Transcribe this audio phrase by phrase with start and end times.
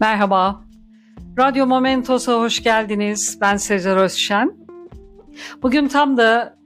[0.00, 0.64] Merhaba,
[1.38, 3.38] Radyo Momentos'a hoş geldiniz.
[3.40, 4.56] Ben Sezer Özşen.
[5.62, 6.58] Bugün tam da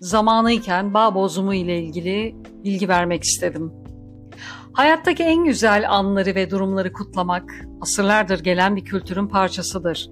[0.00, 3.72] zamanıyken bağ bozumu ile ilgili bilgi vermek istedim.
[4.72, 7.50] Hayattaki en güzel anları ve durumları kutlamak
[7.80, 10.10] asırlardır gelen bir kültürün parçasıdır.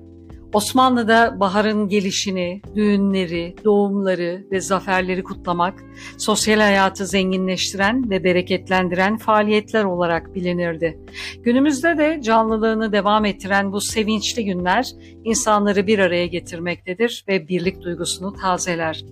[0.52, 5.84] Osmanlı'da baharın gelişini, düğünleri, doğumları ve zaferleri kutlamak,
[6.18, 10.98] sosyal hayatı zenginleştiren ve bereketlendiren faaliyetler olarak bilinirdi.
[11.42, 14.86] Günümüzde de canlılığını devam ettiren bu sevinçli günler
[15.24, 19.04] insanları bir araya getirmektedir ve birlik duygusunu tazeler.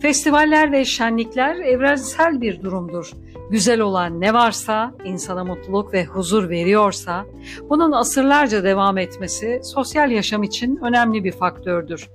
[0.00, 3.10] Festivaller ve şenlikler evrensel bir durumdur.
[3.50, 7.24] Güzel olan ne varsa, insana mutluluk ve huzur veriyorsa,
[7.70, 12.08] bunun asırlarca devam etmesi sosyal yaşam için önemli bir faktördür.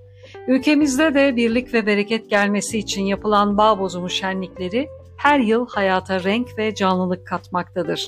[0.47, 6.57] Ülkemizde de birlik ve bereket gelmesi için yapılan bağ bozumu şenlikleri her yıl hayata renk
[6.57, 8.07] ve canlılık katmaktadır.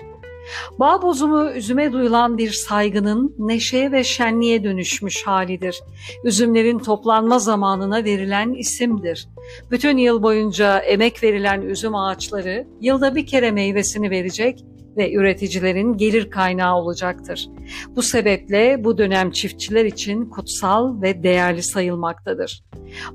[0.80, 5.82] Bağ bozumu üzüme duyulan bir saygının neşeye ve şenliğe dönüşmüş halidir.
[6.24, 9.28] Üzümlerin toplanma zamanına verilen isimdir.
[9.72, 14.66] Bütün yıl boyunca emek verilen üzüm ağaçları yılda bir kere meyvesini verecek
[14.98, 17.50] ve üreticilerin gelir kaynağı olacaktır.
[17.96, 22.64] Bu sebeple bu dönem çiftçiler için kutsal ve değerli sayılmaktadır.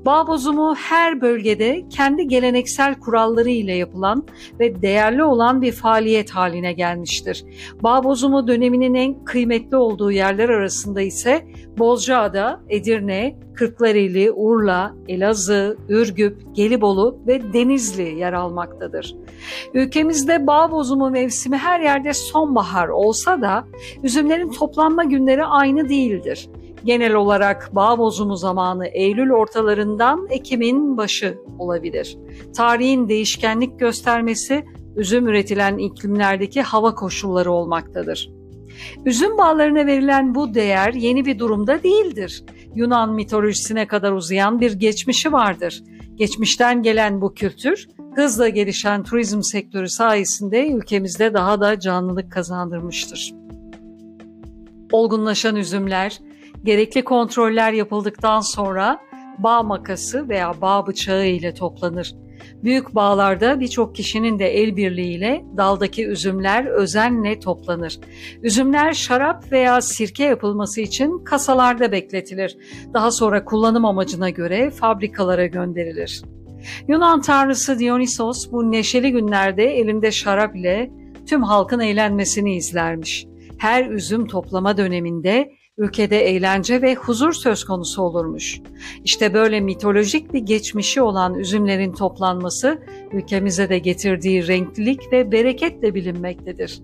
[0.05, 4.27] Bağ bozumu her bölgede kendi geleneksel kuralları ile yapılan
[4.59, 7.45] ve değerli olan bir faaliyet haline gelmiştir.
[7.83, 11.45] Bağ bozumu döneminin en kıymetli olduğu yerler arasında ise
[11.77, 19.15] Bozcaada, Edirne, Kırklareli, Urla, Elazığ, Ürgüp, Gelibolu ve Denizli yer almaktadır.
[19.73, 23.65] Ülkemizde bağ bozumu mevsimi her yerde sonbahar olsa da
[24.03, 26.49] üzümlerin toplanma günleri aynı değildir.
[26.85, 32.17] Genel olarak bağ bozumu zamanı Eylül ortalarından Ekim'in başı olabilir.
[32.55, 38.29] Tarihin değişkenlik göstermesi üzüm üretilen iklimlerdeki hava koşulları olmaktadır.
[39.05, 42.43] Üzüm bağlarına verilen bu değer yeni bir durumda değildir.
[42.75, 45.83] Yunan mitolojisine kadar uzayan bir geçmişi vardır.
[46.15, 53.44] Geçmişten gelen bu kültür hızla gelişen turizm sektörü sayesinde ülkemizde daha da canlılık kazandırmıştır.
[54.91, 56.19] Olgunlaşan üzümler,
[56.63, 58.99] gerekli kontroller yapıldıktan sonra
[59.37, 62.15] bağ makası veya bağ bıçağı ile toplanır.
[62.63, 67.99] Büyük bağlarda birçok kişinin de el birliğiyle daldaki üzümler özenle toplanır.
[68.43, 72.57] Üzümler şarap veya sirke yapılması için kasalarda bekletilir.
[72.93, 76.21] Daha sonra kullanım amacına göre fabrikalara gönderilir.
[76.87, 80.91] Yunan tanrısı Dionysos bu neşeli günlerde elinde şarap ile
[81.25, 83.27] tüm halkın eğlenmesini izlermiş.
[83.57, 88.61] Her üzüm toplama döneminde ülkede eğlence ve huzur söz konusu olurmuş.
[89.03, 92.81] İşte böyle mitolojik bir geçmişi olan üzümlerin toplanması
[93.13, 96.81] ülkemize de getirdiği renklilik ve bereketle bilinmektedir.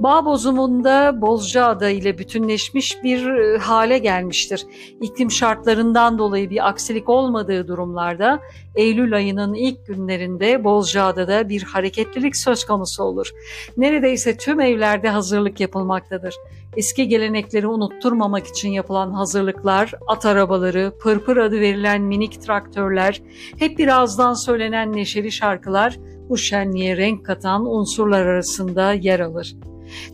[0.00, 4.66] Bağ bozumunda Bozcaada ile bütünleşmiş bir e, hale gelmiştir.
[5.00, 8.40] İklim şartlarından dolayı bir aksilik olmadığı durumlarda
[8.74, 13.30] Eylül ayının ilk günlerinde Bozcaada'da bir hareketlilik söz konusu olur.
[13.76, 16.34] Neredeyse tüm evlerde hazırlık yapılmaktadır.
[16.76, 23.22] Eski gelenekleri unutturmamak için yapılan hazırlıklar, at arabaları, pırpır adı verilen minik traktörler,
[23.58, 29.56] hep birazdan söylenen neşeli şarkılar bu şenliğe renk katan unsurlar arasında yer alır.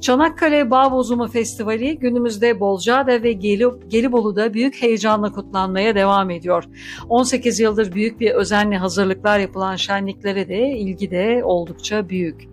[0.01, 3.33] Çanakkale Bağ Bozumu Festivali günümüzde Bolcaada ve
[3.89, 6.65] Gelibolu'da büyük heyecanla kutlanmaya devam ediyor.
[7.09, 12.49] 18 yıldır büyük bir özenle hazırlıklar yapılan şenliklere de ilgi de oldukça büyük.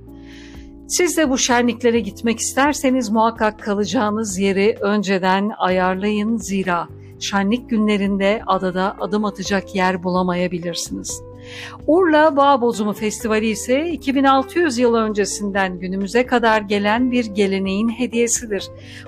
[0.87, 6.87] Siz de bu şenliklere gitmek isterseniz muhakkak kalacağınız yeri önceden ayarlayın zira
[7.19, 11.21] şenlik günlerinde adada adım atacak yer bulamayabilirsiniz.
[11.87, 18.63] Urla Bağ Bozumu Festivali ise 2600 yıl öncesinden günümüze kadar gelen bir geleneğin hediyesidir.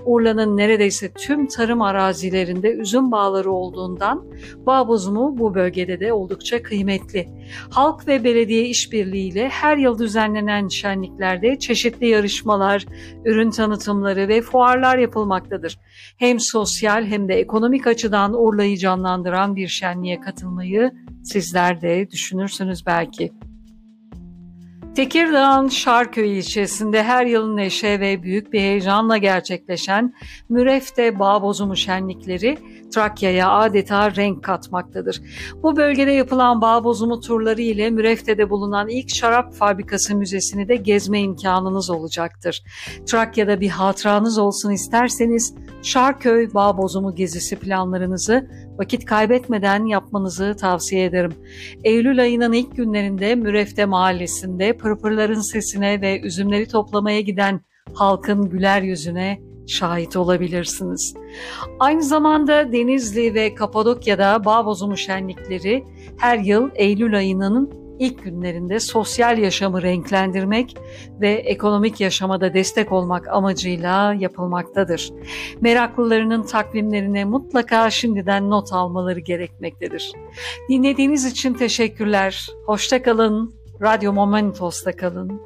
[0.06, 4.26] Urla'nın neredeyse tüm tarım arazilerinde üzüm bağları olduğundan
[4.66, 7.30] bağ bozumu bu bölgede de oldukça kıymetli.
[7.70, 12.86] Halk ve belediye işbirliğiyle her yıl düzenlenen şenliklerde çeşitli yarışmalar,
[13.26, 15.80] ürün tanıtımları ve fuarlar yapılmaktadır.
[16.18, 20.92] Hem sosyal hem de ekonomik açıdan Urla'yı canlandıran bir şenliğe katılmayı
[21.24, 23.34] Sizler de düşünürsünüz belki.
[24.96, 30.14] Tekirdağ'ın Şarköy ilçesinde her yıl neşe ve büyük bir heyecanla gerçekleşen
[30.50, 32.58] Mürefte Bağ Bozumu şenlikleri
[32.94, 35.22] Trakya'ya adeta renk katmaktadır.
[35.64, 41.20] Bu bölgede yapılan bağ bozumu turları ile Mürefte'de bulunan ilk şarap fabrikası müzesini de gezme
[41.20, 42.64] imkanınız olacaktır.
[43.06, 51.34] Trakya'da bir hatıranız olsun isterseniz Şarköy Bağ Bozumu gezisi planlarınızı vakit kaybetmeden yapmanızı tavsiye ederim.
[51.84, 57.62] Eylül ayının ilk günlerinde Mürefte mahallesinde pırpırların sesine ve üzümleri toplamaya giden
[57.94, 61.14] halkın güler yüzüne şahit olabilirsiniz.
[61.80, 65.84] Aynı zamanda Denizli ve Kapadokya'da bağ şenlikleri
[66.18, 70.78] her yıl Eylül ayının ilk günlerinde sosyal yaşamı renklendirmek
[71.22, 75.12] ve ekonomik yaşamada destek olmak amacıyla yapılmaktadır.
[75.62, 80.12] Meraklılarının takvimlerine mutlaka şimdiden not almaları gerekmektedir.
[80.70, 82.48] Dinlediğiniz için teşekkürler.
[82.66, 83.63] Hoşça kalın.
[83.84, 85.42] Radyo Momentos'ta kalın.